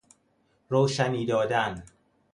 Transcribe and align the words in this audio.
روشنی 0.69 1.25
دادن 1.25 1.83